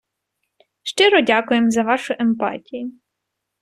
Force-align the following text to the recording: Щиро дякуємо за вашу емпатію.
Щиро 0.83 1.21
дякуємо 1.21 1.71
за 1.71 1.83
вашу 1.83 2.13
емпатію. 2.19 2.91